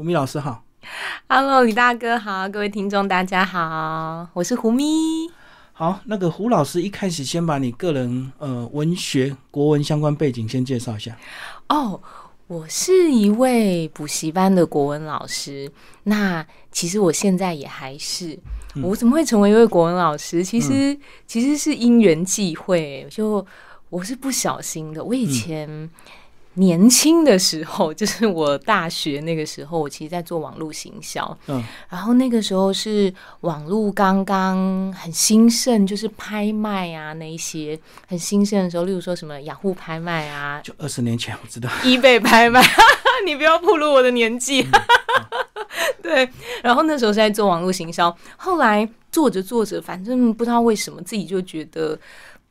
[0.00, 0.62] 胡咪老师好
[1.28, 4.84] ，Hello，李大哥好，各位听众大家好，我是胡咪。
[5.72, 11.18] 好，那个胡老师一开始先把你个人呃文学国文相关背景先介绍一下。
[11.70, 12.00] 哦，
[12.46, 15.68] 我是一位补习班的国文老师，
[16.04, 18.38] 那其实我现在也还是，
[18.80, 20.44] 我怎么会成为一位国文老师？
[20.44, 20.96] 其实
[21.26, 23.44] 其实是因缘际会，就
[23.90, 25.90] 我是不小心的，我以前。
[26.58, 31.38] 年轻的时候，就是我大学那个时候，我其实在做网络行销。
[31.46, 41.70] 嗯，然后那个时候是网络刚刚很兴盛，就是拍卖啊那一些很兴盛的时候，例如说什么雅虎拍卖啊，就二十年前我知道。
[41.84, 42.62] 一倍拍卖，
[43.24, 44.66] 你不要暴露我的年纪。
[46.02, 46.28] 对，
[46.62, 51.98] 然后那时候是在做网络行销，后来做着做着，反正不知道为什么自己就觉得。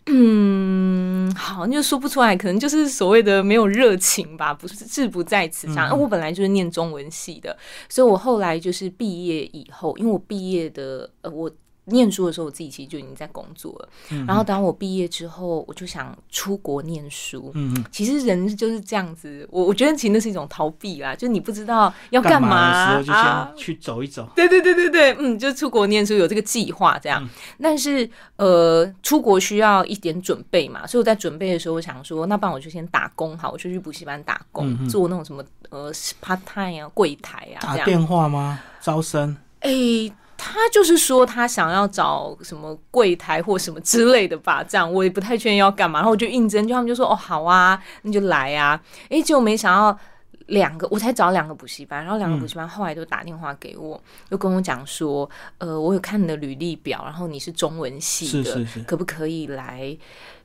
[0.07, 5.97] 嗯，好，那就说不出来，可能就是所谓的没有热情吧，不是志不在此上。
[5.99, 7.57] 我本来就是念中文系的，
[7.89, 11.51] 所以我后来就是毕业以后，因为我毕业的，呃，我。
[11.87, 13.89] 念书的时候，我自己其实就已经在工作了。
[14.27, 17.51] 然后当我毕业之后，我就想出国念书。
[17.55, 24.29] 嗯其实人就是这样子，我我觉得其实那是一种逃避啦，就你不知道要干嘛的时候就先去走一走。
[24.35, 27.27] 对对对对对，嗯，就出国念书有这个计划这样。
[27.61, 38.59] 但是呃，出国需要一点准备嘛，所以我在准备的时候，我想说，那不然我就先打工好，我就去补习班打工，做那种什么呃 part time 啊，柜台啊，打电话吗？
[38.81, 39.37] 招生？
[39.61, 40.11] 哎。
[40.37, 49.99] 他就是说他想要找什么柜台或什么之类的吧，这样我也不太确定要干嘛，然后我就应征，就他们就说哦好啊，那就来啊，哎结果没想到
[50.45, 59.97] 两个我才找两个补习班，然后两个补习班后来都打电话给我，又跟我讲说，呃我有看你的履历表，然后你是中文系的，可不可以来，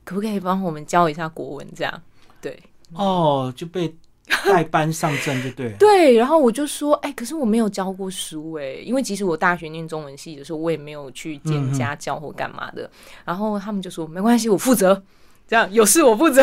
[0.03, 2.01] 可不可以帮我们教一下国文这样？
[2.41, 2.61] 对，
[2.93, 3.95] 哦就被。
[4.47, 12.89] 带班上阵就对，对，然后我就说，哎，可是我没有教过书，哎，因为即使我大学念中文系的时候，我也没有去兼家教或干嘛的。
[13.25, 15.03] 然后他们就说，没关系，我负责，
[15.47, 16.41] 这样有事我负责。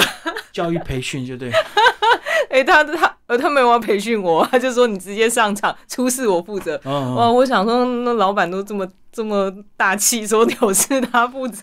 [0.52, 1.50] 教育培训就对，
[2.50, 6.78] 哎，他他呃，他没有要培训我，他就说你直接上场，出事我负责。
[6.84, 11.62] 哇，我想说，那老板都这么这么大气，说有事他负责。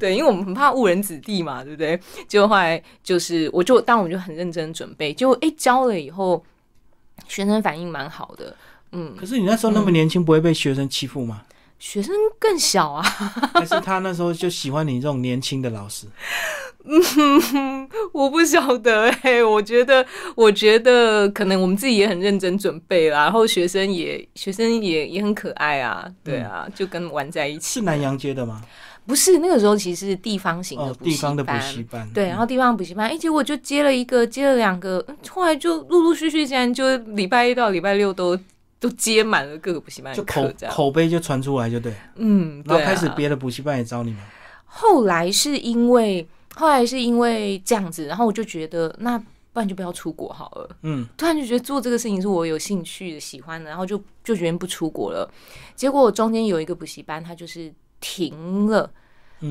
[0.00, 1.98] 对，因为我们很怕误人子弟嘛，对不对？
[2.26, 6.42] 结果后来就是，我就当我们就很认真准备，就哎教了以后，
[7.28, 8.56] 学生反应蛮好的。
[8.92, 11.42] 嗯，可是你那时候那么年轻，不会被学生欺负吗？
[11.78, 13.02] 学生更小啊，
[13.54, 16.06] 还是他那时候就喜欢你这种年轻的老师？
[16.84, 27.74] 嗯， 我不晓得哎，我觉得，我觉得可能我们自己也很认真准备啦，然后学生也，学生也也很可爱啊，对啊，就跟玩在一起。
[27.74, 28.62] 是南洋街的吗？
[29.06, 38.38] 不是那个时候，其实是地方型的地方的补习班，对，然后地方补习班，哎，结果就接了一个，接了两个，后来就陆陆续续，竟然就礼拜一到礼拜六都
[38.80, 44.20] 都接满了各个补习班，就口口碑就传出来，就对，嗯，然后开始别的补习班也招你们。
[44.64, 55.30] 后来是因为，后来是因为这样子，然后我就觉得，那不然就不要出国好了，嗯，突然就觉得做这个事情是我有兴趣的、喜欢的，然后就就决定不出国了。
[55.74, 57.72] 结果中间有一个补习班，它就是。
[58.00, 58.88] 停了，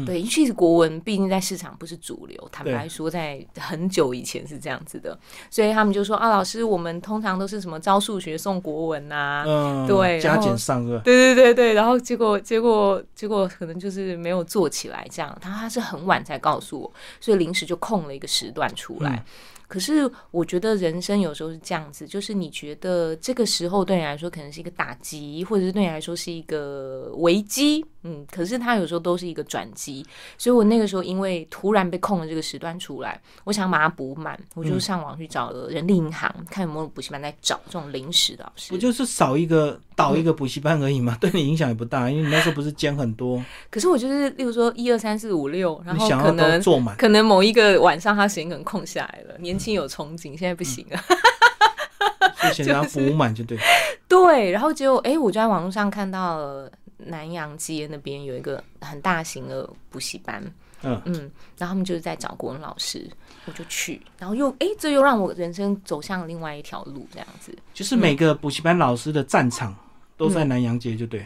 [0.06, 5.18] 对，其是国文毕竟在市场不是主流，坦白说，在很久以前是这样子的，
[5.50, 9.44] 所以他们就说啊，老师，我们通常都是什么招数学送国文呐，
[9.88, 19.24] 对，加减上个，对对对对，然后结果结果结果可能就是没有做起来，这样，他他是很晚才告诉我，所以临时就空了一个时段出来。
[19.68, 30.06] 可是我觉得人生有时候是这样子，就是你觉得这个时候对你来说可能是一个打击，或者是对你来说是一个危机，嗯，可是它有时候都是一个转机。
[30.38, 38.72] 所以我那个时候因为突然被空了这个时段出来，我想把它补满，我就上网去找了人力银行，看有没有补习班在找这种临时的老师。
[38.72, 43.44] 不就是少一个倒一个补习班而已嘛， 对你影响也不大，因为你那时候不是兼很多。
[43.70, 49.57] 可是我就是，例如说一二三四五六，然后可能做满，可能某一个晚上他时间可能空下来了，年。
[49.60, 51.00] 心有憧憬，现在不行了，
[52.44, 53.58] 就现在要补满就对。
[54.08, 60.42] 对，然后结果哎，我就在网络上看到了南洋街那边有一个很大型的补习班，
[60.82, 63.10] 嗯嗯，然后他们就是在找国文老师，
[63.46, 67.56] 我就去，然后又哎，这又让我人生走向另外一条路，这样子。
[67.74, 69.76] 就是每个补习班老师的战场
[70.16, 71.26] 都在南洋街，就对。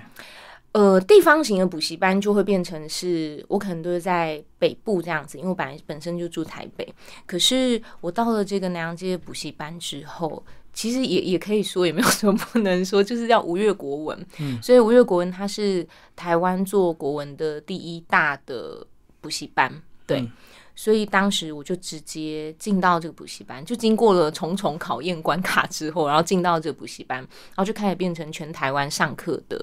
[0.74, 6.94] 呃，地方型的补习班就会变成是我可能都是在北部这样子，因为我本来本身就住台北。
[7.26, 10.42] 可是我到了这个南洋街补习班之后，
[10.72, 14.26] 其实也也可以说也没有什么不能说，就是叫吴越国文。
[14.40, 15.86] 嗯，所以吴越国文它是
[16.16, 18.88] 台湾做国文的第一大的
[19.20, 19.70] 补习班。
[20.08, 20.26] 对，
[20.74, 29.62] 所以当时我就直接进到这个补习班，就经过了重重考验关卡之后，然后进到这个补习班，然后就开始变成全台湾上课的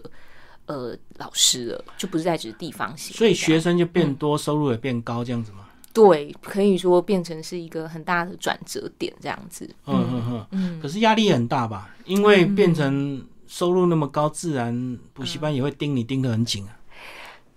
[0.69, 3.17] 呃老师了，就不是在只是地方型。
[3.17, 5.67] 所以学生就变多，收入也变高，这样子吗？
[5.93, 9.69] 对，可以说变成是一个很大的转折点，这样子。
[9.87, 10.81] 嗯嗯嗯嗯。
[10.81, 11.95] 可是压力也很大吧？
[12.05, 16.79] 因为变成收入那么高，自然补习班也会盯你盯得很紧啊。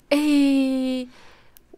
[0.10, 1.08] 诶，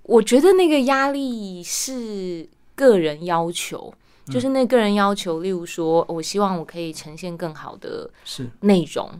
[0.04, 3.94] 我觉得那个压力是个人要求，
[4.28, 9.12] 就是那个人要求，例如说，我希望我可以呈现更好的是内容，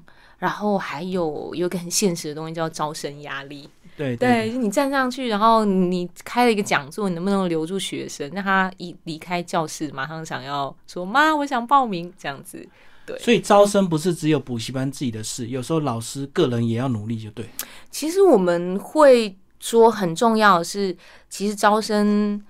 [0.44, 3.70] 然后还有有一个很现实的东西叫招生压力。
[3.96, 12.68] 对对，就你站上去，然后你开了一个讲座，你能不能留住学生，让他一离开教室，马上想要说妈，我想报名这样子。
[13.06, 17.46] 对，所以招生不是只有补习班自己的事，有时候老师个人也要努力，就对。
[17.90, 20.94] 其实我们会说很重要的是，
[21.30, 22.44] 其实招生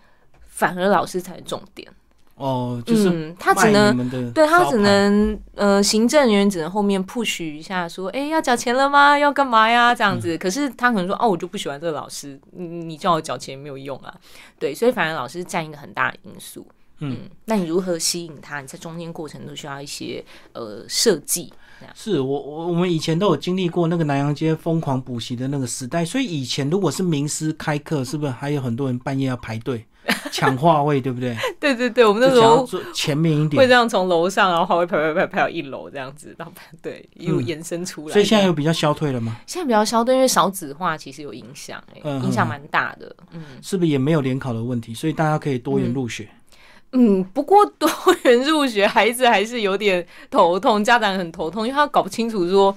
[0.47, 1.87] 反而老师才是重点。
[2.35, 9.17] 哦，就是他只能对他只能呃，行政人员只能后面 push 一下，说哎要缴钱了吗？
[9.17, 9.93] 要干嘛呀？
[9.93, 10.37] 这样子。
[10.37, 14.13] 可是他可能说哦，我就不喜欢这个老师，你你叫我缴钱没有用啊。
[14.59, 16.65] 对，所以反而老师占一个很大的因素。
[16.99, 18.61] 嗯，那你如何吸引他？
[18.61, 21.53] 你在中间过程都需要一些呃设计。
[21.93, 29.85] 是我我我们以前都有经历过那个南洋街疯狂补习的那个时代，所以以前如果是名师开课，是不是还有很多人半夜要排队？
[30.31, 31.35] 抢话位对不对？
[31.59, 38.13] 对对对，我们那时候前面一点会这样从楼上，然后话位排排排排到一楼这样子，然后对一路延伸出来。
[38.13, 39.37] 所以现在有比较消退了吗？
[39.45, 43.15] 现在比较消退，因为少子化其实有影响，哎，影响蛮大的。
[43.31, 44.93] 嗯，是不是也没有联考的问题？
[44.93, 46.27] 所以大家可以多元入学。
[46.91, 47.89] 嗯，不过多
[48.23, 52.75] 元入学，孩子还是有点头痛，家长很头痛，因为他搞不清楚说。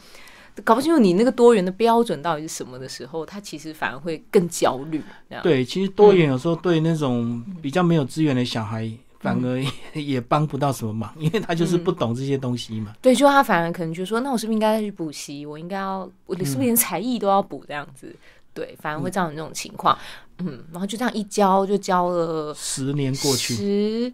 [0.65, 5.03] 搞不清楚你那个多元的标准到底是什么的时候，他其实反而会更焦虑。
[5.43, 9.63] 对，其实多元有时候对那种比较没有资源的小孩，反而
[10.01, 12.95] 也帮不到什么忙，因为他就是不懂这些东西嘛。
[13.03, 15.45] 对，就他反而可能就说，那我是不是应该再去补习？
[15.45, 18.15] 我应该要，我是不是连才艺都要补这样子？
[18.55, 19.97] 对，反而会造成这种情况。
[20.39, 24.13] 嗯，然后就这样一教就教了十年过去，十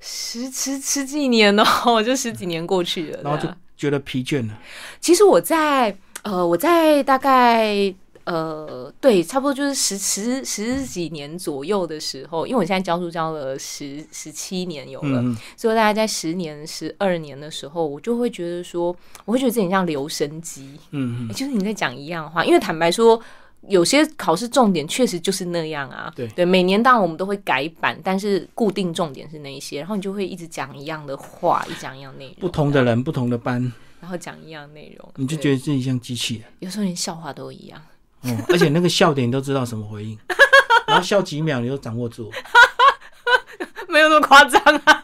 [0.00, 3.48] 十十十几年哦， 就十几年过去了，然后就。
[3.76, 4.58] 觉得疲倦了。
[5.00, 7.94] 其实我在呃，我在大概
[8.24, 15.22] 呃，对，差不多就是十十十几年左右的时候，因为我现在教书教了十十七年有了，
[15.58, 22.42] 所以大概在十年、十二年的时候，我就会觉得说，我会觉得自己像留声机，嗯嗯，就是你在讲一样话。
[22.46, 23.20] 因为坦白说，
[23.68, 26.26] 有些考试重点确实就是那样啊，对。
[26.28, 33.72] 对，每年当然我们都会改版，但是固定重点是那一些，然后你就会一直讲一样的话，一讲一样内容，不同的人，不同的班。
[34.00, 36.44] 然后讲一样内容，你就觉得自己像机器人。
[36.58, 37.80] 有时候连笑话都一样，
[38.20, 40.18] 哦，而且那个笑点你都知道什么回应，
[40.86, 42.30] 然后笑几秒你都掌握住，
[43.88, 45.02] 没有那么夸张啊。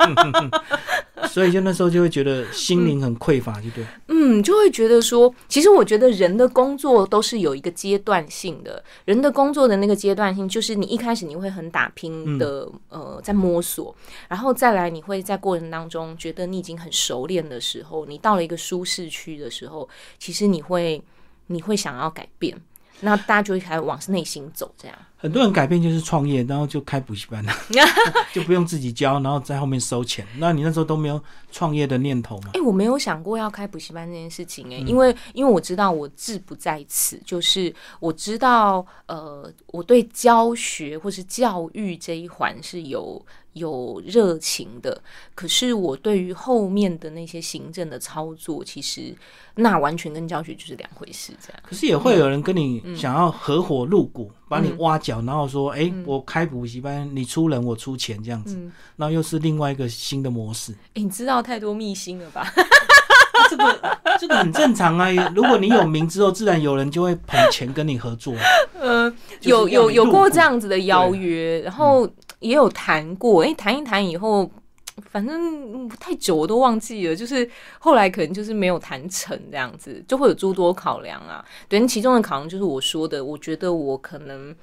[1.28, 3.84] 所以就那时候就会觉得心灵很匮乏，就对。
[4.08, 13.94] 嗯，就会觉得说，其实我觉得人的工作都是有一个阶段性的，人的工作的那个阶段性，就是你一开始你会很打拼的，呃，在摸索，
[14.28, 19.88] 然后再来你会在过程当中觉得你已经很熟练的时候，你到了一个舒适区的时候，
[20.18, 21.00] 其实你会
[21.48, 22.60] 你会想要改变。
[23.00, 24.96] 那大家就会开始往内心走，这样。
[25.16, 27.52] 很多人改变就是创业，然后就开补习班了，
[28.32, 30.26] 就不用自己教，然后在后面收钱。
[30.38, 32.52] 那你那时候都没有创业的念头吗？
[32.54, 43.22] 哎，我没有想过要开补习班这件事情，哎，因为因为我知道我志不在此，就是我知道，呃，我对教学或是教育这一环是有。
[43.54, 45.02] 有热情的，
[45.34, 49.12] 可是我对于后面的那些行政的操作，其实
[49.56, 51.32] 那完全跟教学就是两回事。
[51.44, 58.56] 这样，可是也会有人跟你想要合伙入股，把你挖角，然后说：“哎，我开补习班，你出人，我出钱，这样子。”
[58.94, 60.72] 那又是另外一个新的模式。
[60.94, 62.46] 哎，你知道太多秘辛了吧？
[63.50, 65.10] 这个这个很正常啊。
[65.34, 68.32] 如果你有名之后，自然有人就会捧钱跟你合作。
[68.78, 72.08] 呃，有有有过这样子的邀约，然后。
[72.40, 74.50] 也有谈过，哎，谈一谈以后，
[75.10, 81.44] 反正太久我都忘记了，就是后来可能就是没有谈成这样子，就会有诸多考量啊。
[81.68, 84.54] 对，其中的考量就是我说的，我觉得我可能，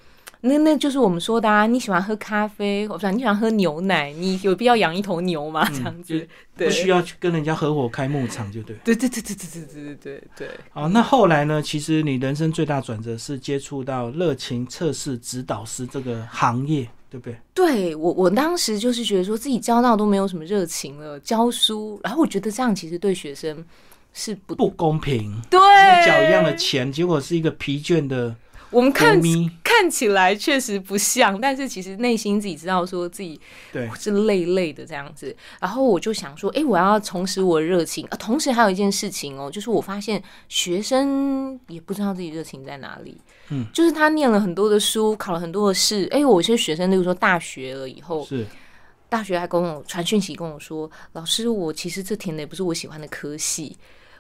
[0.41, 5.67] 那那就是我们说的啊，你喜欢喝咖啡，或者你喜欢喝牛奶，你有必要养一头牛吗？
[5.69, 8.75] 这样子，不需要去跟人家合伙开牧场，就对。
[8.83, 10.49] 对对对对对对对对对对。
[10.71, 11.61] 好，那后来呢？
[11.61, 16.87] 其实你人生最大转折是接触到热情测试指导师这个行业。
[17.09, 17.37] 对不对？
[17.53, 23.63] 对我，我当时就是觉得说自己教到都没有什么热情了，教书，然后我觉得这样其实对学生
[24.13, 25.39] 是不不公平。
[25.49, 25.59] 对，
[26.05, 28.35] 缴一样的钱，结果是一个疲倦的。
[28.69, 29.23] 我们看看
[29.63, 33.39] 看起来确实不像，但是其实内心自己知道说自己
[33.71, 35.35] 对是累累的这样子。
[35.59, 38.17] 然后我就想说，哎，我要重拾我的热情啊。
[38.17, 43.17] 同时还有一件事情哦，就是我发现学生也不知道自己热情在哪里。
[43.49, 46.07] 嗯，就是他念了很多的书，考了很多的试。
[46.11, 48.45] 哎，有些学生，例如说大学了以后，是
[49.07, 53.77] 大学还跟我传讯息跟我说，老师，我其实这填的也不是我喜欢的科系。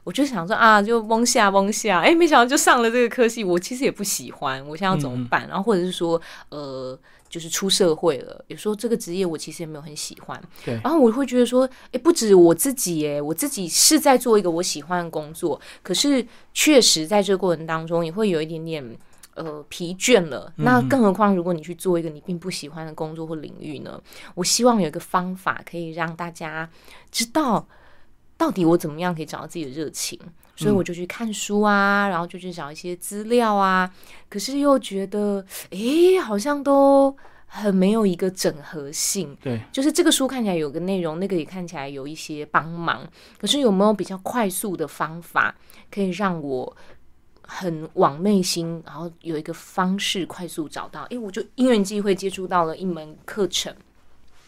[0.07, 5.45] 我就想说啊，就蒙下蒙下，哎，没想到就上了这个科系，我其实也不喜欢，我现在要怎么办？
[5.49, 6.97] 然后或者是说，呃，
[7.27, 10.41] 就是出社会了，有时候这个职业我其实也没有很喜欢。
[10.63, 18.97] 对，然后我会觉得说，哎，不止我自己，哎，我自己是在做一个我喜欢的工作，可是确实在这个过程当中也会有一点点
[19.35, 20.53] 呃疲倦了。
[20.55, 24.01] 那更何况如果你去做一个你并不喜欢的工作或领域呢？
[24.35, 26.69] 我希望有一个方法可以让大家
[27.11, 27.67] 知道。
[28.37, 30.19] 到底我怎么样可以找到自己的热情？
[30.55, 33.91] 所以我就去看书啊，然后就去找一些资料啊。
[34.27, 37.15] 可是又觉得，诶，好像都
[37.45, 39.37] 很没有一个整合性。
[39.39, 43.07] 对，就是这个书看起来有个内容，那个也看起来有一些帮忙。
[43.37, 45.55] 可是有没有比较快速的方法，
[45.91, 46.75] 可以让我
[47.43, 51.03] 很往内心，然后有一个方式快速找到？
[51.11, 53.71] 诶，我就因缘机会接触到了一门课程。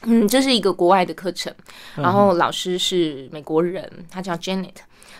[0.03, 1.53] 嗯，这是一个国外的课程，
[1.95, 4.75] 然后老师是美国人，他叫 Janet，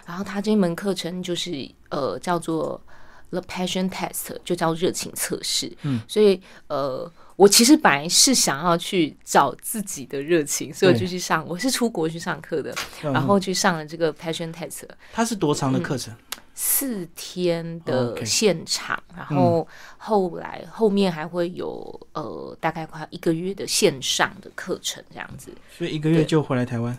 [0.06, 2.82] 然后他这门课程就是呃叫做
[3.30, 5.72] The Passion Test，就叫热情测试。
[5.84, 14.84] 嗯，所以呃，我其实本来是想要去找自己的热情，所以我就去上，我是出国去上课的，然后去上了这个 Passion Test。
[15.12, 16.14] 它是多长的课程？
[16.62, 19.66] 四天的现场，然后
[19.98, 26.98] 后来后面还会有呃大概快一个月的线上的课程这样子，所以一个月就回来台湾？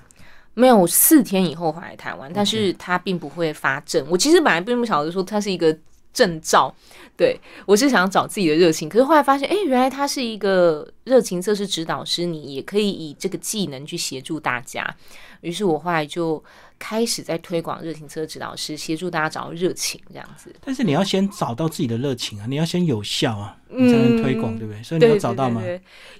[0.54, 4.02] 没有，四天以后回来台湾，但是他并不会发证。
[4.08, 5.76] 我其实本来并不晓得说它是一个
[6.10, 6.74] 证照，
[7.14, 14.96] 对我是想找自己的热情，可是后来发现，哎，原来他是一个热情测试指导师，你也可以以这个技能去协助大家。
[15.42, 16.42] 于是我后来就。
[16.80, 20.52] 开始在推广热情车指导师，协助大家找到热情这样子。
[20.64, 24.82] 但是你要先找到自己的热情啊，你要先有效啊，你才能推广，对不对？
[24.82, 25.62] 所以你有找到吗？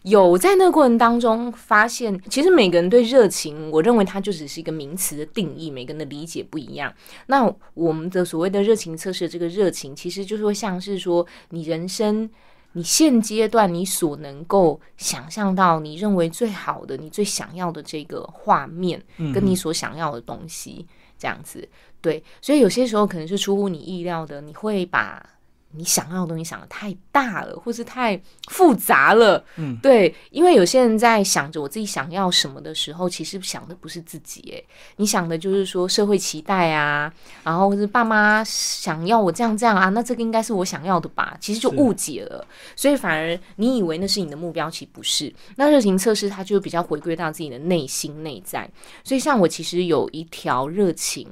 [0.03, 6.95] 有在那个过程当中发现，其实每个人对热情，我认为它就只是一个名词的定义，每个人的理解不一样。
[7.27, 12.31] 那我们的所谓的热情测试，这个热情其实就是会像是说你人生。
[12.73, 19.03] 你现阶段你所能够想象到，你认为最好的、你最想要的这个画面，
[19.35, 20.87] 跟你所想要的东西，
[21.19, 21.69] 这样子，
[22.01, 25.25] 对，所以有些时候可能是出乎你意料的，你会把。
[25.73, 34.63] 你想要的东西想的太大了，或是太复杂了，嗯，对，因为有些人在想着我自己想要什么的时候，其实想的不是自己，哎，
[34.97, 37.13] 你想的就是说社会期待啊，
[37.45, 45.33] 然后或是爸妈想要我这样这样啊，那这个应该是我想要的吧，其实就误解了，所以反而你以为那是你的目标，其实不是。
[45.57, 48.69] 那热情测试它就比较回归到自己的内心内在，
[49.05, 51.29] 所以像我其实有一条热情。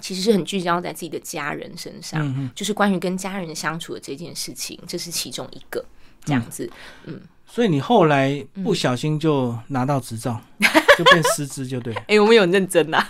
[0.00, 5.84] 其实是很聚焦在自己的家人身上，就是关于跟家人相处的这件事情，这是其中一个
[6.24, 6.70] 这样子。
[7.04, 10.40] 嗯，所以你后来不小心就拿到执照，
[10.98, 11.94] 就变师资，就对。
[12.08, 13.04] 哎，我们有认真呐。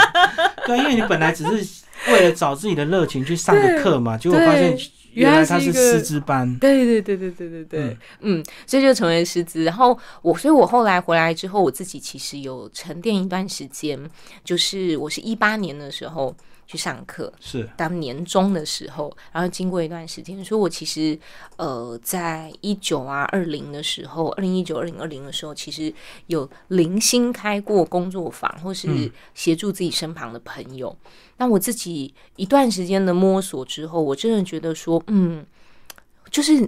[0.66, 4.76] 对，因为你本来只是为了找自己的热情去上个课嘛， 结果发现。
[5.12, 9.64] 原来他是师资班，对对对对对对对，嗯，所以就成为师资。
[9.64, 13.98] 然后我，所以我后来回来之后，我自己其实有沉淀一段时间，
[14.44, 16.34] 就是我是一八年的时候
[16.72, 21.18] 去上课，是当年终的时候，然后经过一段时间，所以我其实
[21.56, 25.92] 呃，在一九啊二零的时候，二零一九二零二零的时候，其实
[26.28, 30.96] 有零星开过工作坊，或是协助自己身旁的朋友。
[31.36, 35.44] 那我自己一段时间的摸索之后，我真的觉得说，嗯，
[36.30, 36.58] 就是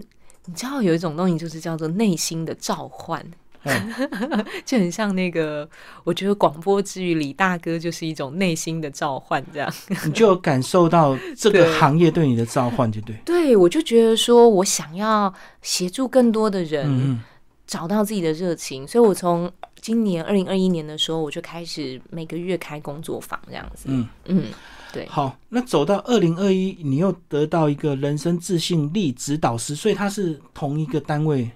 [0.44, 3.24] 你知道有一种东西，就是叫做内心的召唤，
[4.64, 5.68] 就很像那个，
[6.04, 9.72] 我觉得广播之于李大哥就是一种内心的召唤，这样
[10.04, 13.16] 你就感受到这个行业对你的召唤，就对。
[13.24, 17.20] 对，我就觉得说我想要协助更多的人
[17.66, 19.50] 找到自己的热情，所以我从。
[19.80, 23.84] 今年二零二一年的时候，我就开始每个月开工作坊这样子。
[23.88, 24.44] 嗯嗯，
[24.90, 25.06] 对。
[25.10, 31.50] 好，那走到二零二一，你又得到一个人生自信力指导师，所以他是同一个单位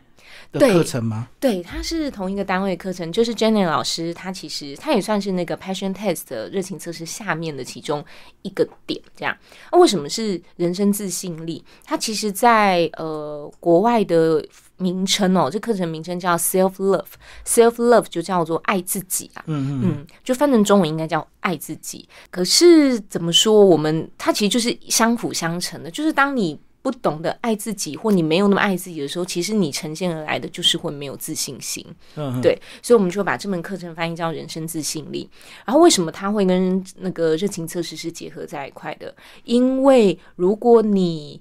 [0.53, 1.29] 的课程吗？
[1.41, 8.05] 对，它是同一个单位课程，就是 Jenny 老师，他其实他也算是那个 Passion Test 的热情测试下面的其中
[8.43, 9.01] 一个点。
[9.17, 9.37] 这样，
[9.73, 11.65] 那为什么是人生自信力？
[11.85, 14.45] 它其实，在呃国外的。
[14.81, 22.09] 名称哦，这课程名称叫 Self Love，Self Love 就叫做爱自己啊，嗯嗯，就翻成中文应该叫爱自己。
[22.31, 26.57] 可是怎么说，我们它其实就是相辅相成的，就是当你。
[26.89, 31.85] 不懂得爱自己，或你没有那么爱自己的时候，其实你呈现而来的就是会没有自信心。
[32.17, 35.29] 嗯，对，所以我们就把这门课程翻译叫人生自信力。
[35.67, 39.15] 然后为什么它会跟那个热情测试是结合在一块的？
[39.45, 41.39] 因为如果你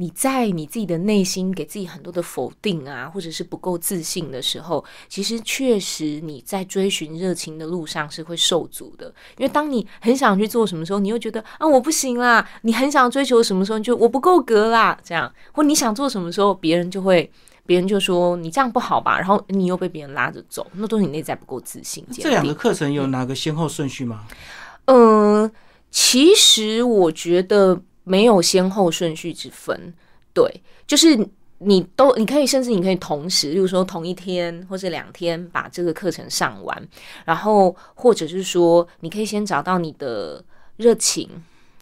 [0.00, 9.12] 你在你自己的内心给自己很多的否定啊，或者是不够自信的时候，其实确实你在追寻热情的路上是会受阻的。
[9.38, 14.96] 因为当你很想去做什么时候，你又觉得啊我不行啦；你很想追求什么时候，你就我不够格啦。
[15.02, 17.28] 这样，或你想做什么时候，别人就会
[17.66, 22.06] 别人就说你这样不好吧，然后你又被别人拉着走，那都是你内在不够自信。
[22.12, 24.26] 这两个课程有哪个先后顺序吗？
[24.84, 25.50] 嗯，
[25.90, 27.82] 其实我觉得。
[28.08, 29.92] 没有先后顺序之分，
[30.32, 31.16] 对，就是
[31.58, 36.88] 你都你可以，甚至你可以同时，例如说同一天或者两天把这个课程上完，
[37.24, 40.42] 然后或者是说，你可以先找到你的
[40.76, 41.28] 热情。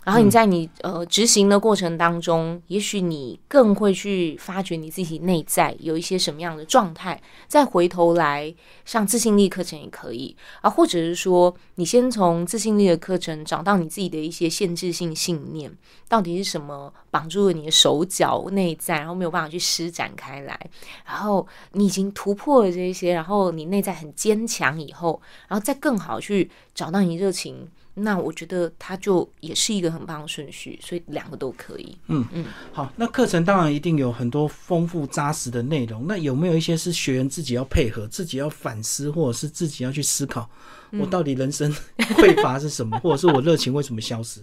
[0.06, 15.76] 然后你在你呃执行的过程当中，也许你更会去发掘你自己内在有一些什么样的状态，再回头来上自信力课程也可以啊，或者是说你先从自信力的课程找到你自己的一些限制性信念，
[16.08, 20.56] 到底是什么绑住了你的手脚内在，然后没有办法去施展开来，
[21.04, 27.68] 然后你已经突破了这些，然后你内在很坚强以后，然后再更好去找到你热情。
[27.98, 31.96] 那我觉得它就也是一个很棒的顺序，所以两个都可以。
[32.08, 36.06] 嗯嗯，好，那课程当然一定有很多丰富扎实的内容。
[36.06, 40.48] 那有没有一些是学员自己要配合、自己要反思，或者是自己要去思考，
[40.92, 41.74] 我到底人生
[42.18, 44.40] 匮乏是什么，或者是我热情为什么消失？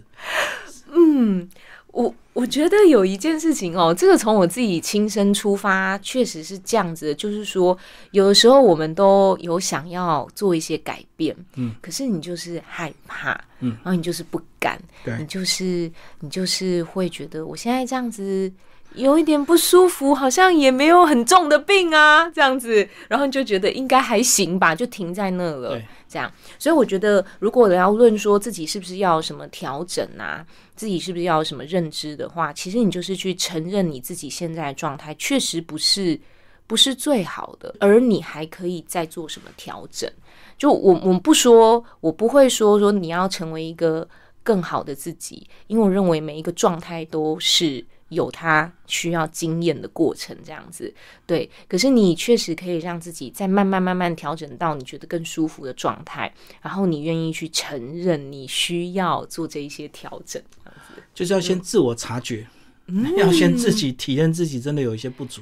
[0.91, 1.47] 嗯。
[1.93, 7.13] 我我觉得有一件事情哦，这个从我自己亲身出发，确实是这样子的。
[7.13, 7.77] 就是说，
[8.09, 18.51] 有的时候我们都有想要做一些改变，嗯，可是你就是害怕，嗯，然后你就是不敢，对，你就是你就是会觉得我现在这样子
[18.95, 25.79] 有一点不舒服，好像也没有很重的病啊，这样子，然后你就觉得应该还行吧，就停在那了，
[26.13, 26.31] 这样。
[26.59, 30.45] 所以我觉得，如果要论说自己是不是要什么调整啊？
[30.75, 36.19] 自己是不是要什么认知的话，其实你就是去承认你自己现在的状态确实不是
[36.67, 40.07] 不是最好的，而你还可以再做什么调整。
[40.57, 44.07] 就我我不说，我不会说说你要成为一个
[44.43, 47.83] 更好的自己，因为我认为每一个状态都是。
[48.13, 50.93] 有他需要经验的过程，这样子
[51.25, 51.49] 对。
[51.67, 60.41] 可是你确实可以让自己再慢慢慢慢调整到你觉得更舒服的状态，然后你愿意去承认你需要做这一些调整，
[61.13, 62.47] 就是要先自我察觉，
[63.17, 65.41] 要先自己体验自己真的有一些不足，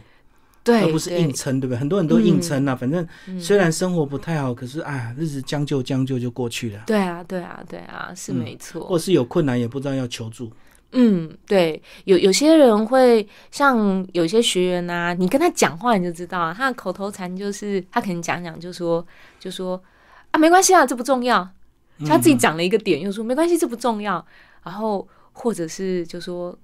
[0.63, 1.79] 对，而不是硬撑，对不对？
[1.79, 3.07] 很多人都硬撑啊，反正
[3.39, 6.83] 虽然生活不太好，可是啊，日子将就将就就过去了。
[6.85, 8.85] 对啊，对啊，对啊，是没错。
[8.85, 10.51] 或是有困难也不知道要求助。
[10.93, 19.05] 嗯，对，有有些人会像有些学员呐，你跟他讲话你就知道，他的口头禅就是他可能讲讲就说
[19.39, 19.81] 就说
[20.31, 21.47] 啊没关系啊，这不重要。
[22.05, 24.25] 他自己讲了一个点，又说没关系，这不重要。
[24.63, 26.57] 然后或者是就说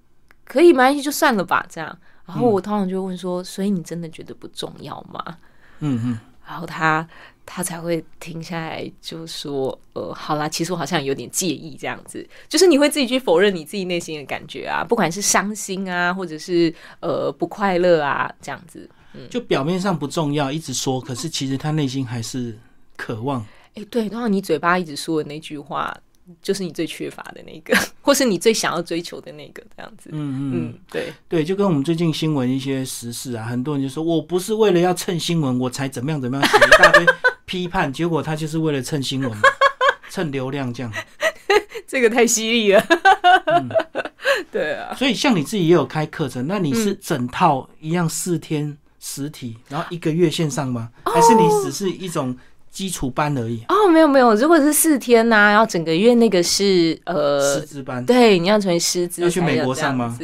[0.43, 1.97] 可以没关系，就算了吧，这样。
[2.25, 5.37] 然后我通常就问说，所以你真的觉得不重要吗？
[5.79, 6.19] 嗯嗯。
[6.45, 7.07] 然后他。
[7.49, 18.87] 他才会停下来，就说：“呃，好啦，其实我好像有点介意这样子，就是你会自己去否认你自己内心的感觉啊，不管是伤心啊，或者是呃不快乐啊，这样子。
[19.13, 22.55] 嗯，就表面上不重要，一直说，可是其实他内心还是
[22.97, 23.43] 渴望。
[23.75, 25.97] 哎，对，然后你嘴巴一直说的那句话。”
[26.41, 30.09] 就是你最缺乏的那个， 或是你最想要追求的那个，这样子。
[30.11, 37.05] 嗯嗯，对对，就跟我们最近新闻一些时事啊，很多人就说我不是为了要蹭新闻，我才怎么样怎么样，写一大堆
[37.47, 39.31] 批判，结果他就是为了蹭新闻，
[40.11, 40.93] 蹭流量这样。
[41.87, 42.85] 这个太犀利了
[43.45, 43.67] 嗯。
[44.51, 50.89] 对啊，所以像你自己也有开课程，那你是整套一样四天实体，然后一个月线上吗？
[51.05, 52.37] 还是你只是一种？
[52.69, 60.15] 基础班而已哦，没有没有，如果是四天呢，然后整个月那个是呃师资班，对，你要成为师资要去美国上吗？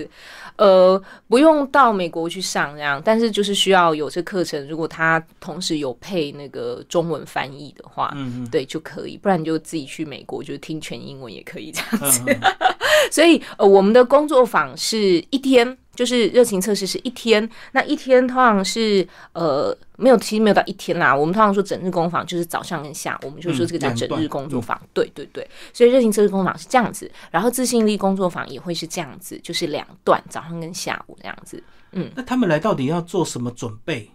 [0.57, 12.23] 呃，不用到美国去上这样，但是就是需要有这课程，如果他同时有配那个中文翻译的话，嗯嗯，对就可以，不然你就自己去美国就听全英文也可以这样子。
[13.11, 14.97] 所以呃，我们的工作坊是
[15.29, 15.77] 一天。
[15.95, 21.15] 就是热情测试是一天，那一天通常是呃没有，其实没有到一天啦。
[21.15, 24.79] 我们通常说整日工坊就是早上跟下午，我们就说这个叫整日工作坊。
[24.93, 31.63] 对对对，所以热情测试工坊是这样子，然后自信力工作坊也会是这样子，就是两段早上跟下午这样子。
[31.93, 34.11] 嗯，那他们来到底要做什么准备？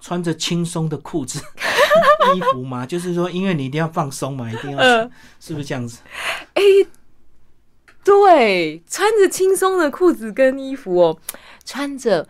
[0.00, 1.38] 穿着轻松的裤子、
[2.34, 2.86] 衣服吗？
[2.86, 4.82] 就是说，因为你一定要放松嘛，一定要，
[5.38, 5.98] 是不是这样子？
[6.54, 6.62] 哎。
[6.62, 6.86] 对
[8.04, 11.18] 对，穿着轻松的裤子跟衣服哦，
[11.64, 12.28] 穿着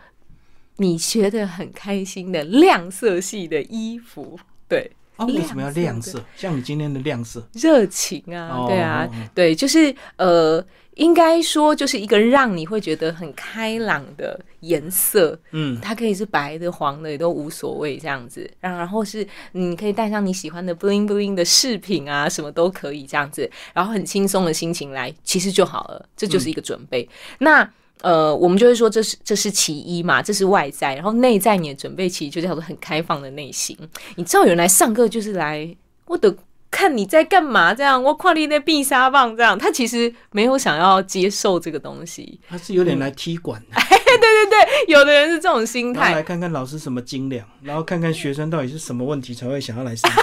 [0.77, 4.91] 你觉得很开心的亮色系的衣服，对。
[5.17, 6.11] 哦，为什么要亮色？
[6.11, 6.25] 色？
[6.35, 9.09] 像你今天的亮色，热情啊，哦对啊。
[9.33, 10.61] 对，就是呃，
[10.95, 18.51] 应该说就是一个让你会觉得很开朗的颜色，嗯，它可以是白的、黄的，也都无所谓这样子。
[18.59, 27.07] 然后然后是你可以带上你喜欢的 bling bling 的饰品啊，什么都可以这样子，然后很轻松的心情来，其实就好了，这就是一个准备。
[27.39, 27.63] 那
[28.01, 33.77] 呃，我们就会说这是这是其一嘛，这是外在，然后内在你的准备其实就叫做很开放的内心。
[34.15, 36.35] 你知道有人来上课就是来我的。
[36.71, 37.73] 看你在干嘛？
[37.73, 42.37] 这样，我跨立那必杀棒这样，他其实没有想要接受这个东西。
[42.49, 50.21] 他是有点来踢馆的， 对对对有的人是这种心态来，看看老师什么斤两，然后看看学生到底是什么问题才会想要来上课，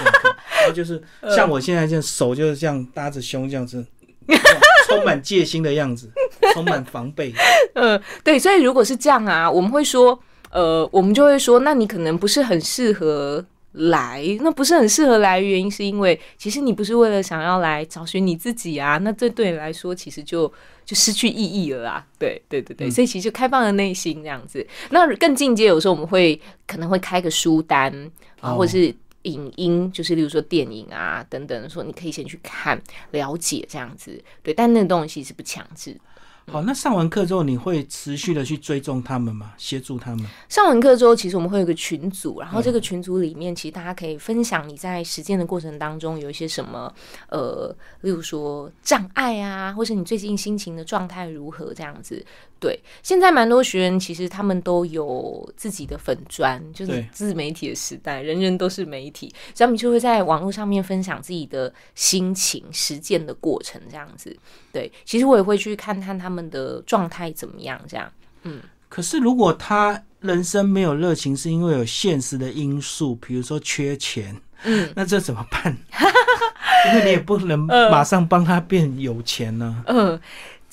[0.59, 1.01] 然后就是
[1.35, 3.83] 像我现在这样手就是这样搭着胸这样子，
[4.27, 4.37] 哇
[4.85, 6.09] 充满戒心的样子，
[6.53, 7.33] 充满防备。
[7.75, 10.17] 嗯，对，所以如果是这样啊，我们会说，
[10.51, 13.43] 呃，我们就会说，那你可能不是很适合
[13.73, 20.51] 来，那不是很适合来，原因是因为其实你不是为了想要来找寻你自己啊，那这对你来说其实就
[20.85, 22.05] 就失去意义了啦。
[22.19, 24.65] 对对对对，所以其实就开放的内心这样子。
[24.91, 27.91] 那更进阶，有时候我们会可能会开个书单
[28.39, 28.93] 啊，哦或者是。
[29.23, 32.81] 影音就是，例如说电影啊等等，说你可以先去看
[33.11, 35.99] 了解这样子，对，但那个东西是不强制。
[36.51, 39.53] 好，那上完课之后，你会持续的去追踪他们吗？
[39.57, 40.25] 协助他们？
[40.49, 46.93] 上完课之后，其实我们会有个群组，然后这个群组里面，其实大家可以分享你在实践的过程当中有一些什么，
[47.29, 52.25] 呃，例如说障碍啊，或者你最近心情的状态如何这样子。
[52.63, 64.33] 对，现在蛮多学员其实他们都有自己的粉砖，就是自媒体的时代，人人都是媒体，所以他们就会在网络上面分享自己的心情、实践的过程这样子。
[64.71, 68.09] 对，其实我也会去看看他们的状态怎么样，这样。
[68.43, 75.75] 嗯可是如果他人生没有热情，是因为有现实的因素，比如说缺钱，嗯，那这怎么办？
[76.87, 80.19] 因为你也不能 马上帮他变有钱呢、嗯，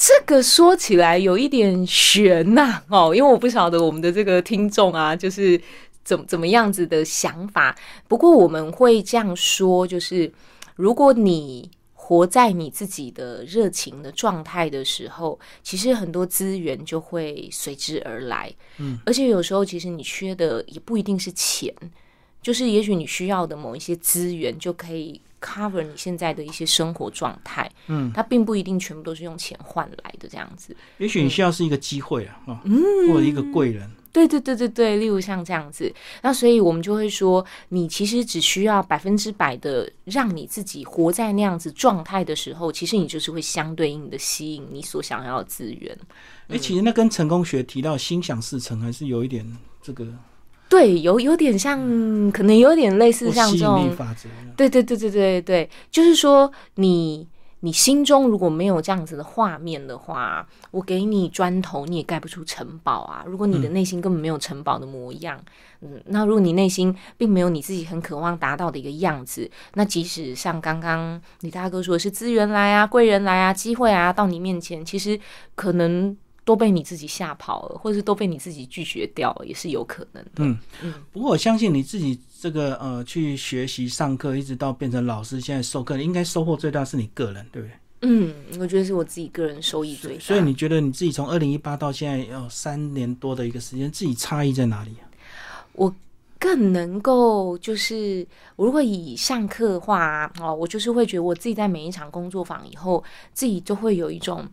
[0.03, 5.61] 这个说起来有一点悬呐、哦，因为我不晓得我们的这个听众啊，就是
[6.03, 7.77] 怎怎么样子的想法。
[8.09, 10.33] 不过我们会这样说，就是
[10.77, 18.51] 如果你活在你自己的热情的状态的时候，其实很多资源就会随之而来。
[18.79, 21.75] 嗯，而且有时候其实你缺的也不一定是钱，
[22.41, 27.71] 就是也许你需要的某一些资源就可以 cover 你现在的一些生活状态。
[27.87, 30.77] 嗯，它并不一定全部都是用钱换来的这样子。
[30.99, 33.91] 也许你需要是一个机会啊，哦，嗯或者一个贵人。
[34.13, 45.97] 对对对对对，例如像这样子，那所以我们就会说，你其实只需要百分之百的让你自己活在那样子状态的时候，其实你就是会相对应的吸引你所想要的资源。
[46.49, 49.47] 哎、其实那跟成功学提到心想事成还是有一点
[49.81, 50.05] 这个
[50.71, 51.77] 对，有有点像，
[52.31, 54.29] 可能有点类似像这种法则。
[54.57, 57.27] 对对对对对对，就是说你
[57.59, 63.25] 你心中如果没有这样子的画面的话，我给你砖头你也盖不出城堡啊。
[63.27, 65.43] 如果你的内心根本没有城堡的模样，
[65.81, 75.19] 嗯，那如果你内心并没有你自己很渴望达到的一个样子，那即使像刚刚李大哥说的是资源来啊、贵人来啊、机会啊到你面前，其实
[75.57, 76.17] 可能。
[76.45, 80.31] 都被你自己吓跑了，或者是都被你自己拒绝掉了，也是有可能的。
[80.39, 80.59] 嗯
[81.13, 87.75] 不过我相信你自己这个呃去学习上课，一直到变成老师，现在授课，应该收获最大是你个人，对不对？
[88.03, 90.21] 嗯，我觉得是我自己个人收益最大。
[90.21, 95.05] 所以你觉得你自己从二零一八到现在要三年多的一个时间，自己差异在哪里啊？
[95.75, 95.95] 我
[96.39, 98.27] 更能够就是，
[98.57, 104.49] 我如果以上课的话哦，我就是会觉得我自己在每一场工作坊以后，自己就会有一种。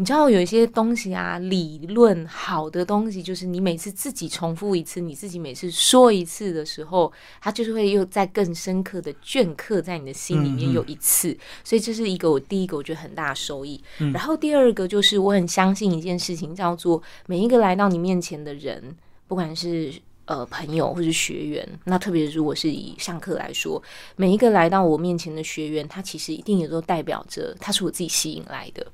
[0.00, 11.36] 你知道有一些东西啊，理论好的东西，就是你每次自己重复一次，你自己每次说一次的时候，它就是会又在更深刻的镌刻在你的心里面有一次。
[11.64, 13.82] 所以这是一个我第一个我觉得很大的收益。
[14.12, 19.92] 然后第二个就是我很相信一件事情，叫做每一个来到你面前的人，不管是
[20.26, 23.82] 呃朋友或是学员，那特别如果是以上课来说，
[24.14, 28.86] 每一个来到我面前的学员，他其实一定也都代表着他是我自己吸引来的。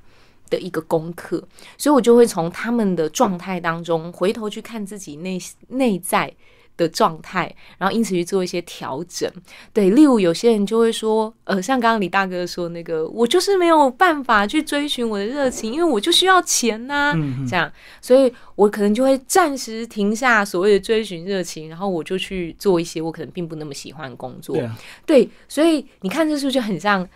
[0.49, 1.43] 的一个功课，
[1.77, 6.31] 所以我就会从他们的状态当中回头去看自己内内在
[6.77, 9.31] 的状态，然后因此去做一些调整。
[9.71, 24.53] 对，例如有些人就会说，呃，像刚刚李大哥说那个，我就是没有办法去追寻我的热情，因为我就需要钱呐、嗯这样，所以我可能就会暂时停下所谓的追寻热情，然后我就去做一些我可能并不那么喜欢的工作。
[24.57, 27.07] 对啊，对，所以你看这是不是就很像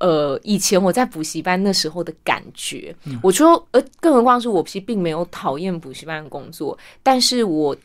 [0.00, 2.94] 呃，以前我在补习班那时候的感觉。
[3.22, 7.76] 我说，呃，更何况是我其实并没有讨厌补习班的工作，但是我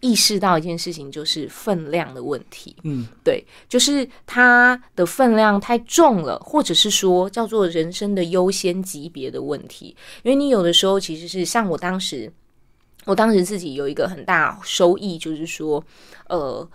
[0.00, 2.74] 意识到一件事情，就是分量的问题。
[2.82, 9.94] 嗯，对，就是它的分量太重了，或者是说叫做人生的优先级别的问题。
[10.22, 12.32] 因为你有的时候其实是像我当时，
[13.04, 15.82] 我当时自己有一个很大收益，就是说，
[16.28, 16.68] 呃。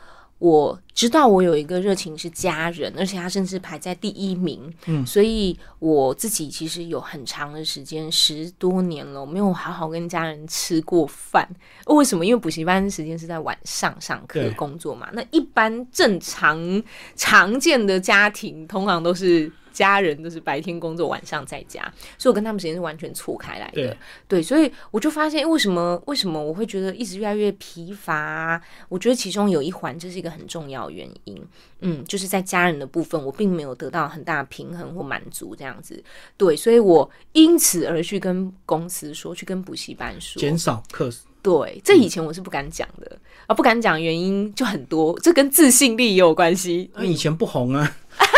[0.45, 4.71] 我知道我有一个热情是家人，而且他甚至排在第一名。
[4.85, 11.49] 嗯，所以我自己其实有很长的时间，十多年了，我没有好好跟家人吃过饭。
[11.87, 12.23] 为什么？
[12.25, 15.09] 因为补习班时间是在晚上上课工作嘛。
[15.13, 16.83] 那一般正常
[17.15, 19.51] 常见的家庭，通常都是。
[19.75, 21.81] 家人都是白天工作，晚上在家，
[22.17, 23.95] 所以我跟他们时间是完全错开来的。
[24.25, 28.61] 对，所以我就发现，为什么为什么我会觉得一直越来越疲乏？
[28.87, 31.39] 我觉得其中有一环，这是一个很重要原因。
[31.81, 36.01] 嗯，就是在家人的部分，我并没有得到很大平衡或满足，这样子。
[36.37, 41.11] 对，所以我因此而去跟公司说，去跟补习班说，减少课。
[41.43, 46.89] 对，这以前我是不敢讲的啊，不敢讲原因就很多，这跟自信力也有关系。
[46.95, 47.95] 那以前不红啊。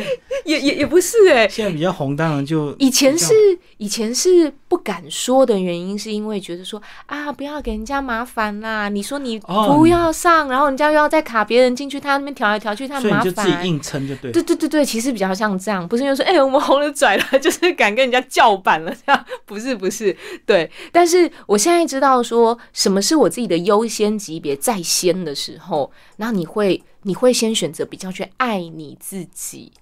[0.44, 3.34] 也也也不是哎，现在比较红，当然就以前是
[3.78, 8.88] 以前是不敢说的原因，是因为觉得说啊，不要给人家麻烦啦。
[8.88, 13.24] 你说你不要上，然后人家又要再卡别人进去，他那边调来调去，他麻烦。
[13.24, 14.32] 就自己硬撑就对。
[14.32, 20.70] 对对对对，其实比较像这样，不是因为说哎，我们红了拽了， 就是敢跟人家叫板了这样，不是不是，对。
[20.90, 29.72] 但是我现在知道说什么是我自己的优先级别在先的时候，那你会你会先选择比较去爱你自己。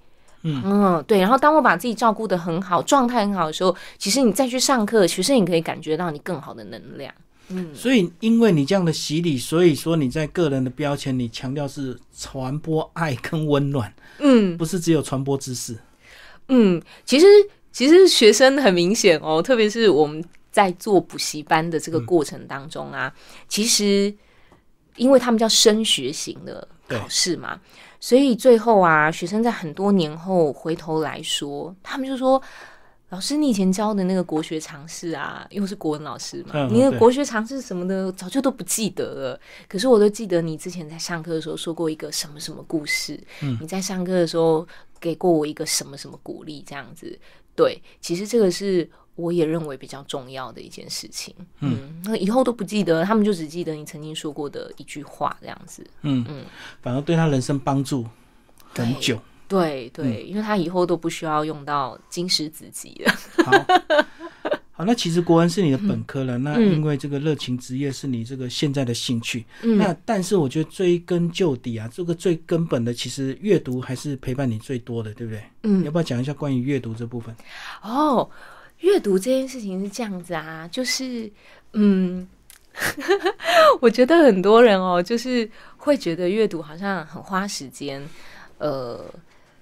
[0.43, 7.13] 嗯对，然后当我把自己照顾的很好，状态很好的时候，其实你再去上课，其实你可以感觉到你更好的能量。
[7.49, 15.77] 嗯，所以因为你这样的洗礼，所以说你在个人的标签，里强调是传播爱跟温暖，嗯，不是只有传播知识。
[16.49, 17.27] 嗯，其实
[17.71, 23.13] 其实学生很明显哦，特别是我们在做补习班的这个过程当中啊，
[23.47, 24.15] 其实
[24.97, 27.61] 因为他们叫升学型的考试嘛。
[28.01, 32.43] 所以最后啊，学生在很多年后回头来说，他们就说
[33.11, 39.41] ：“老师，你以前教的那个国学常识啊，因为是国文老师嘛，你的国学常识什么的，早就都不记得了。
[39.69, 43.23] 可是我都记得你之前在上课的时候说过一个什么什么故事，
[43.61, 44.67] 你在上课的时候
[44.99, 47.19] 给过我一个什么什么鼓励，这样子。
[47.55, 48.89] 对，其实这个是。”
[49.21, 56.25] 我也认为比较重要的一件事情，嗯，那以后都不记得，他们就只记得你曾经说过的一句话，这样子，嗯。
[56.29, 56.45] 嗯，
[56.81, 58.07] 反而对他人生帮助
[58.75, 63.13] 很久，对对，因为他以后都不需要用到金石子集了。
[63.45, 63.53] 好，
[64.73, 69.77] 好，那其实国文是你的本科了，那因为这个热情职业是你这个现在的兴趣，嗯。
[69.77, 75.43] 那但是我觉得追根究底啊，这个最根本的其实阅读还是陪伴你最多的，对不对？
[75.65, 77.35] 嗯，要不要讲一下关于阅读这部分？
[77.83, 78.31] 哦。
[78.81, 81.31] 阅读这件事情是这样子啊，就是，
[81.75, 82.27] 嗯，
[83.81, 88.03] 我觉得很多人哦，就是会觉得阅读好像很花时间，
[88.59, 89.05] 呃，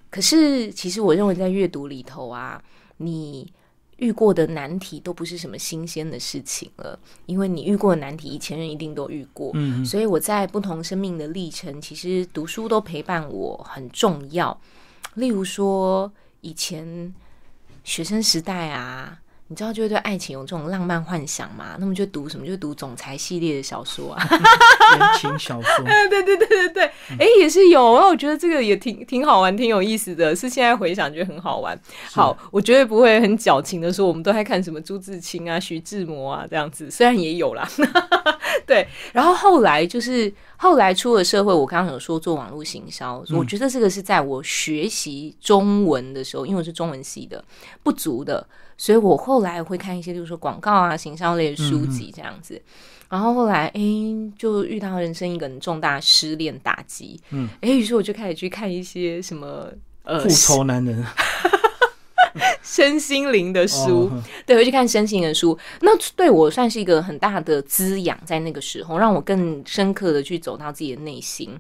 [0.09, 2.63] 可是其实我认为在阅读里头啊，
[2.99, 3.53] 你
[3.97, 14.59] 遇过的难题都不是什么新鲜的事情了，因为你遇过的难题，以前人一定都遇过，嗯，所以我在不同生命的历程，其实读书都陪伴我很重要。
[15.15, 17.13] 例如说以前。
[17.89, 19.19] 学生时代啊，
[19.51, 21.77] 你知道就会对爱情有这种浪漫幻想嘛？
[21.79, 22.47] 那么就读什么？
[22.47, 24.23] 就读总裁系列的小说啊，
[24.99, 25.85] 言情小说。
[25.85, 26.85] 对对对对对，
[27.19, 28.07] 哎，也是有啊。
[28.07, 30.37] 我觉得这个也挺挺好玩，挺有意思的。
[30.37, 31.79] 是现在回想觉得很好玩。
[32.13, 36.91] 好，我绝对不会很矫情的说，我们都在看什么朱自清啊、徐志摩啊这样子。
[36.91, 37.67] 虽然也有啦，
[38.67, 38.87] 对。
[39.15, 47.43] 然后后来就是后来出了社会，我刚刚有说做网络行销，我觉得这个是在我学习中文的时候，因为我是中文系的。
[47.83, 48.47] 不足的，
[48.79, 52.59] 所以我后来会看一些，就是说广告啊、行销类的书籍这样子。
[53.11, 53.81] 然后后来，哎，
[54.39, 59.71] 就遇到人生一个很重大失恋打击，嗯，哎，于是我就开始去看一些什么
[60.05, 61.05] 呃，复仇男人。
[62.63, 64.11] 身心灵的书，
[64.47, 71.59] 对，回去看身心灵的书，那对我算是一个很大的滋养，在那个时候让我更深刻的去走到自己的内心，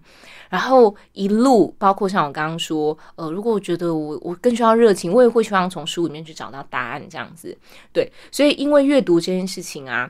[0.50, 7.56] 然后一路包括像我刚刚说，呃，如果我觉得我我更需要热情，我也会希望从书里面去找到答案，这样子，
[7.92, 10.08] 对，所以因为阅读这件事情啊，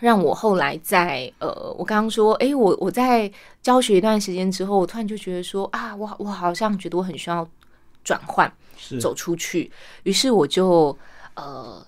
[0.00, 7.46] 让我后来在呃，我刚刚说，哎，我我在教学一段时间之后，我突然就觉得说啊，我我好像觉得我很需要
[8.04, 8.52] 转换。
[9.00, 9.70] 走出去，
[10.02, 10.96] 于是我就
[11.34, 11.86] 呃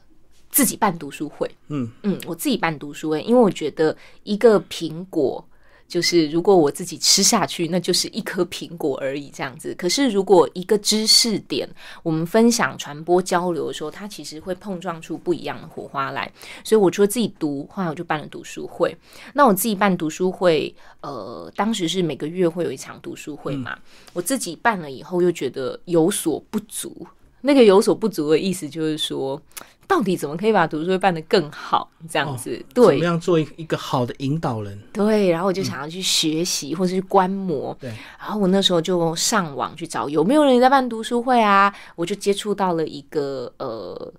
[0.48, 1.50] 自己办读书会。
[1.66, 5.44] 嗯嗯，我自己办读书会，因为我觉得一个苹果
[5.87, 9.75] 就是如果我自己吃下去，那就是一颗苹果而已，这样子。
[9.75, 11.68] 可是如果一个知识点，
[12.03, 16.31] 我们分享、传播、交流的时候，它其实会碰撞出不一样的火花来。
[16.64, 18.97] 所以我除了自己读，后来我就办了读书会。
[19.33, 23.79] 那我自己办读书会，呃，当时是每个月会有一场读书会嘛。
[24.12, 27.07] 我自己办了以后，又觉得有所不足。
[27.42, 29.40] 那个有所不足的意思，就是说。
[29.87, 31.90] 到底怎么可以把读书会办得更好？
[32.09, 34.79] 这样子，对，怎么样做一一个好的引导人？
[34.92, 37.77] 对，然后我就想要去学习或者去观摩。
[37.81, 41.75] 对，然后我那时候就上网去找有没有人在办读书会啊？
[41.97, 44.12] 我就接触到了一个呃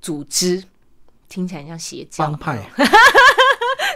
[0.00, 0.62] 组织，
[1.28, 2.70] 听起来像邪教帮派。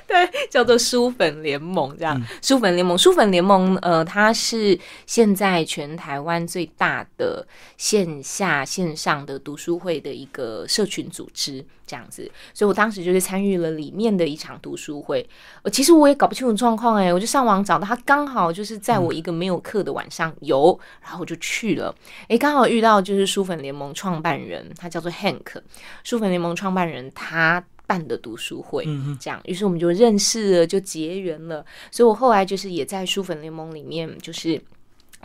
[0.09, 2.21] 对，叫做书粉联盟，这样。
[2.40, 7.45] 书粉联盟，书粉联盟，呃，它是现在全台湾最大的
[7.77, 12.31] 线下线上的读书会的一个社群组织，这样子。
[12.55, 15.29] 所以我当时就是参与了里面的一场读书会。
[15.62, 21.92] 呃，其实我也搞不清楚状况，哎，我就上网找到，他刚好就是在我一个没有课的晚上有，然后我就去了。
[22.29, 25.61] 哎，刚好遇到就是书粉联盟创办人，他叫做 Hank。
[26.05, 27.64] 书粉联盟创办人他。
[27.87, 28.85] 办的读书会，
[29.20, 31.64] 这样，于是我们就认识了，就结缘了。
[31.90, 34.61] 所以我后来就是也在书粉联盟里面，就是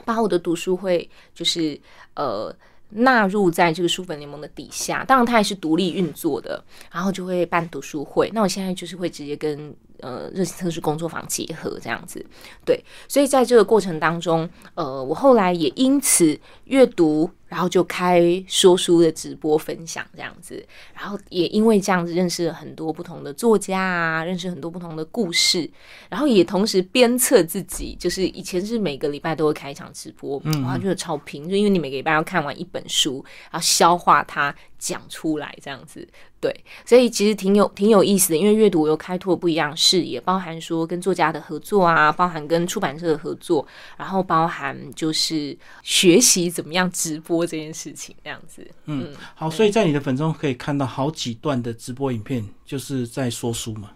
[0.05, 1.79] 把我的读书会，就是
[2.15, 2.55] 呃
[2.89, 5.03] 纳入在这个书粉联盟的底下。
[5.03, 8.29] 当然，它也是独立运作的，然后就会办读书会。
[8.33, 12.25] 那我现在就是会直接跟呃热情测试工作坊结合这样子，
[12.65, 12.83] 对。
[13.07, 17.29] 所以在这个过程当中，呃，我后来也因此阅读。
[17.51, 25.69] 然后就开说书的直播分享这样子，然后也因为这样子认识了很多不同的作家啊，认识很多不同的故事，
[26.07, 34.55] 然后也同时鞭策自己，就是以前是每个礼拜都会开一场直播，然后就是超频，就因为你每个礼拜要看完一本书，然后消化它。
[34.81, 36.05] 讲出来这样子，
[36.39, 36.51] 对，
[36.83, 43.65] 所以其实挺有挺有意思的，因为阅读又开拓不一样视野，包含说跟作家的合作啊，包含跟出版社的合作，
[43.95, 48.67] 然后包含就是学习怎么样直播这件事情这样子。
[48.85, 53.91] 嗯，好，所以在你的粉中可以看到好几段的直播影片，就是在说书嘛。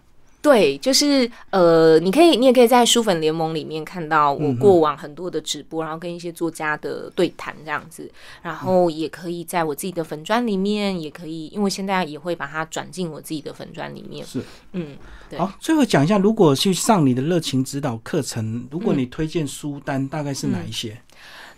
[0.45, 8.07] 对，就是呃，你可以，你也可以在书粉联盟里面看到我过往很多的直播，然后跟一些作家的对谈这样子，
[8.43, 14.23] 然后也可以在我自己的粉砖里面，也可以，因为现在也会把它转进我自己的粉砖里面。
[14.23, 14.39] 是，
[14.73, 14.95] 嗯，
[15.35, 20.95] 好，最后讲一下，如果去上你的热情指导课程，如果你推荐书单，大概是哪一些？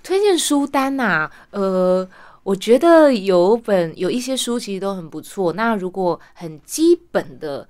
[0.01, 2.07] 推荐书单呐，呃，
[2.43, 5.51] 我觉得有本有一些书其实都很不错。
[5.51, 7.67] 那如果很基本的。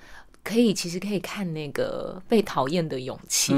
[0.47, 3.53] 可以，其实可以看那个《被讨厌的勇气》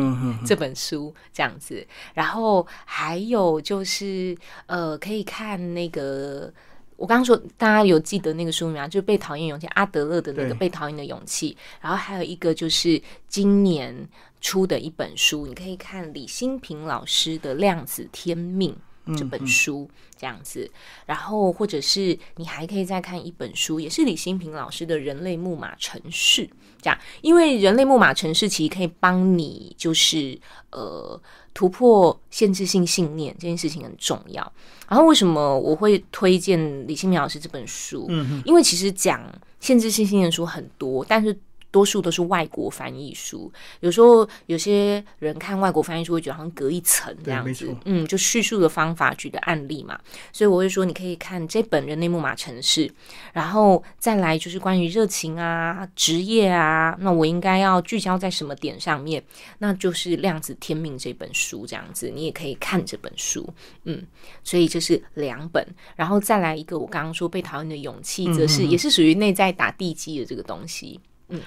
[0.48, 6.52] 这本书这样子，然后还有就是，呃，可以看那个
[6.96, 8.88] 我刚刚说，大家有记得那个书名吗？
[8.88, 11.52] 就是《被讨厌勇气》，阿德勒的那个《被讨厌的勇气》。
[11.80, 14.10] 然后还有一个就是今年
[14.42, 18.72] 出的一本书，你可以看李新平老师的《量子天命》
[19.16, 20.70] 这本书这样子。
[21.06, 26.46] 然后或者是你还可以再看一本书，也是李新平老师的《人类木马城市》。
[26.82, 30.40] 这样，因为人类木马城市其实可以帮你，就是
[30.72, 31.22] 呃
[31.54, 34.54] 突破限制性信念这件事情很重要。
[34.88, 38.06] 然后为什么我会推荐李新平老师这本书？
[38.10, 39.22] 嗯，因为其实讲
[39.60, 41.38] 限制性信念书很多，但是。
[41.72, 50.00] 多数都是外国翻译书，有时候有些人看外国翻译书会觉得好像隔一层这样子，嗯，就叙述的方法举的案例嘛，
[50.32, 52.88] 所以我会说你可以看这本《人类木马城市》，
[53.34, 59.24] 然后再来就是关于热情啊、职业啊，那我应该要聚焦在什么点上面？
[59.60, 63.48] 那就是《量子天命》这本书这样子，你也可以看这本书，
[63.84, 64.06] 嗯，
[64.44, 71.00] 所以这是两本，然后再来一个我刚刚说被讨厌的勇气，则是也是属于内在打地基的这个东西，
[71.30, 71.40] 嗯。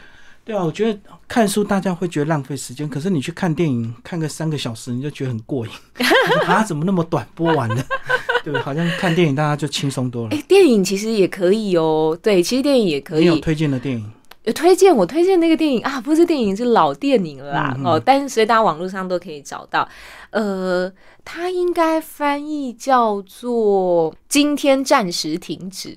[0.45, 5.73] 对啊，我觉得看书大家会觉得浪费时间，可是你去看电影，看个三个小时，你就觉得很过瘾。
[6.49, 7.85] 啊，怎么那么短，播完了？
[8.43, 10.31] 对，好像看电影大家就轻松多了。
[10.33, 12.19] 哎，电影其实也可以哦。
[12.21, 13.21] 对，其实电影也可以。
[13.21, 14.11] 你有推荐的电影？
[14.43, 17.77] 有推荐，我推荐那个电影啊，不是电影，是老电影了啦。
[17.85, 19.89] 哦，但是所以大家网络上都可以找到。
[20.31, 20.93] 呃，
[21.25, 25.91] 它应该翻译叫做《今天暂时停止》。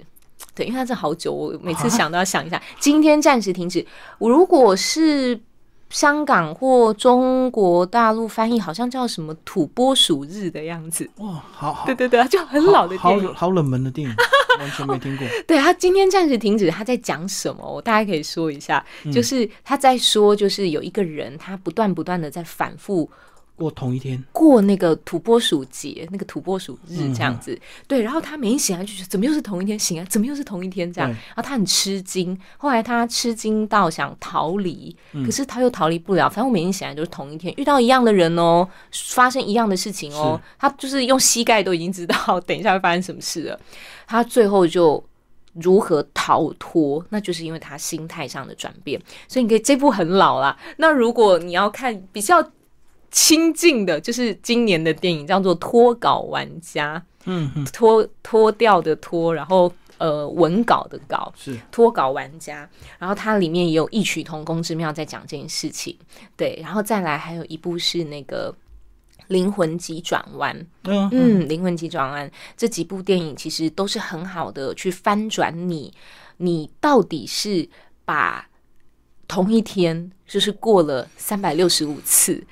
[0.56, 2.60] 对，因为它是好久，我每次想都要想一下。
[2.80, 3.86] 今天暂时停止。
[4.18, 5.39] 如果是
[5.89, 11.08] 香港或中国大陆翻译，好像叫什么“土拨鼠日”的样子。
[11.18, 14.16] 哇，好，对对对，就很老的电影，好冷门的电影，
[14.60, 15.28] 完全没听过。
[15.45, 17.64] 对他今天暂时停止，他在讲什么？
[17.64, 18.84] 我大概可以说一下，
[19.14, 23.10] 就是他在说，就是有一个人，他不断不断的在反复
[23.56, 27.58] 过同一天，过那个土拨鼠节，那个土拨鼠日这样子。
[27.88, 32.38] 对，然后他每天醒来就觉得怎么又是同一天，醒啊怎么又是同一天这样，然后他很吃惊。
[32.58, 34.95] 后来他吃惊到想逃离，
[35.26, 36.30] 可是他又逃离不了。
[36.30, 43.60] 反正我每天醒来都是同一天，遇到一样的人哦，发生一样的事情哦，他就是用膝盖都已经知道等一下会发生什么事了。
[44.06, 45.03] 他最后就。
[45.62, 47.01] 如何逃脱？
[47.08, 50.58] 那就是因为他心态上的转变，所以你可以这部很老啦。
[50.76, 52.43] 那如果你要看比较
[53.16, 61.57] 亲近的，就是今年的电影叫做《脱稿玩家》，嗯嗯，脱脱掉的脱，然后呃文稿的稿，是。
[61.72, 65.97] 脱稿玩家，然后它里面也有异曲同工之妙，在讲这件事情。
[66.36, 68.51] 对，然后再来还有一部是那个
[69.28, 70.53] 《灵魂急转弯》，
[70.84, 71.09] 嗯，
[71.47, 75.93] 《灵魂急转弯》这几部电影其实都是很好的去翻转你，
[76.36, 77.70] 你到底是
[78.03, 78.49] 把
[79.26, 82.45] 同一天就是过了三百六十五次。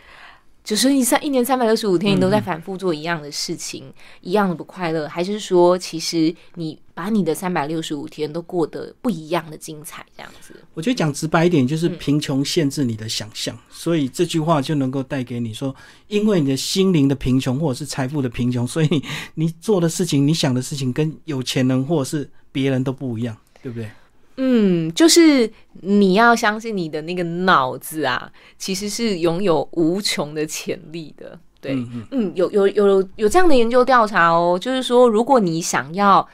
[0.64, 10.56] 就是你三一年三百六十五天，你都在反复做一样的事情，一样的不快乐，还是说，其实你把你的三百六十五天都过得不一样的精彩，这样子？
[10.74, 15.76] 我觉得讲直白一点，嗯就是贫穷限制你的想象，所以这句话就能够带给你说，
[16.08, 19.04] 因为你的心灵的贫穷或者是财富的贫穷，所以你
[19.36, 23.90] 你做的事情、你想的事情跟有钱人或者是别人都不一样，对不对？
[24.38, 31.40] 嗯，就是你要相信你的那个脑子啊，其实是拥有无穷的潜力的。
[31.62, 36.28] 对，嗯嗯，有有有有这样的研究调查哦，就是说，如果你想要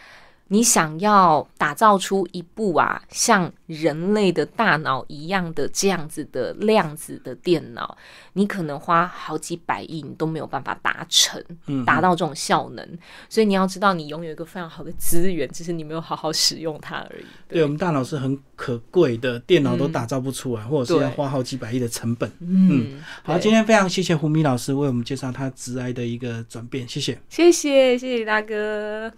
[0.49, 7.97] 你想要打造出一部啊像人类的大脑一样的这样子的量子的电脑，
[8.33, 12.97] 你可能花好几百亿你都没有办法达成，嗯达到这种效能。
[13.29, 17.25] 所以你要知道，你拥有一个非常好的资源，只是你没有好好使用它而已。
[17.47, 22.29] 对我们大脑是很可贵的，电脑都打造不出来，或者是要花好几百亿的成本。
[22.39, 27.19] 嗯，好，今天非常谢谢胡米老师为我们介绍他直癌的一个转变，谢谢。
[27.29, 29.13] 谢谢谢谢大哥。